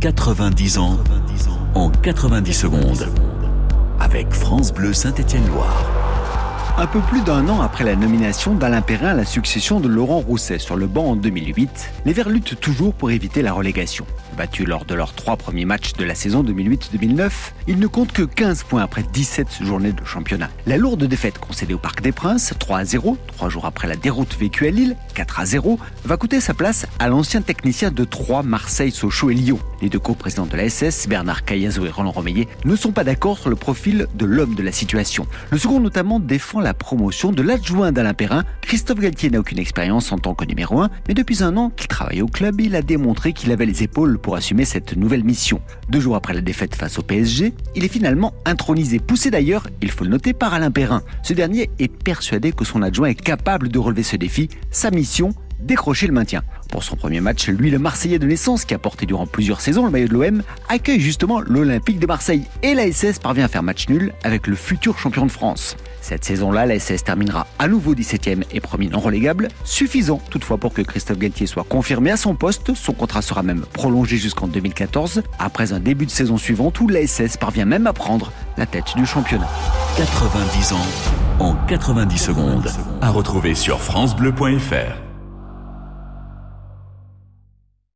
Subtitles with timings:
[0.00, 0.98] 90 ans
[1.74, 3.08] en 90 secondes.
[3.98, 6.05] Avec France Bleu Saint-Étienne-Loire.
[6.78, 10.18] Un peu plus d'un an après la nomination d'Alain Perrin à la succession de Laurent
[10.18, 14.04] Rousset sur le banc en 2008, les Verts luttent toujours pour éviter la relégation.
[14.36, 17.30] Battus lors de leurs trois premiers matchs de la saison 2008-2009,
[17.66, 20.50] ils ne comptent que 15 points après 17 journées de championnat.
[20.66, 23.96] La lourde défaite concédée au Parc des Princes, 3 à 0, trois jours après la
[23.96, 28.04] déroute vécue à Lille, 4 à 0, va coûter sa place à l'ancien technicien de
[28.04, 29.58] 3 Marseille, Sochaux et Lyon.
[29.80, 33.38] Les deux co-présidents de la SS, Bernard Cayazo et Roland Romeillet, ne sont pas d'accord
[33.38, 35.26] sur le profil de l'homme de la situation.
[35.50, 38.42] Le second notamment défend la promotion de l'adjoint d'Alain Perrin.
[38.60, 41.86] Christophe Galtier n'a aucune expérience en tant que numéro 1, mais depuis un an qu'il
[41.86, 45.60] travaille au club, il a démontré qu'il avait les épaules pour assumer cette nouvelle mission.
[45.90, 49.92] Deux jours après la défaite face au PSG, il est finalement intronisé, poussé d'ailleurs, il
[49.92, 51.02] faut le noter, par Alain Perrin.
[51.22, 54.48] Ce dernier est persuadé que son adjoint est capable de relever ce défi.
[54.72, 56.42] Sa mission, décrocher le maintien.
[56.70, 59.84] Pour son premier match, lui, le Marseillais de naissance, qui a porté durant plusieurs saisons
[59.84, 62.42] le maillot de l'OM, accueille justement l'Olympique de Marseille.
[62.64, 65.76] Et la SS parvient à faire match nul avec le futur champion de France.
[66.08, 70.72] Cette saison-là, la SS terminera à nouveau 17e et premier non relégable, suffisant toutefois pour
[70.72, 72.74] que Christophe Galtier soit confirmé à son poste.
[72.76, 77.04] Son contrat sera même prolongé jusqu'en 2014, après un début de saison suivante où la
[77.04, 79.48] SS parvient même à prendre la tête du championnat.
[79.96, 80.86] 90 ans
[81.40, 82.70] en 90 secondes.
[83.00, 85.05] À retrouver sur FranceBleu.fr.